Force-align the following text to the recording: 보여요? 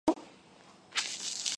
보여요? 0.05 0.19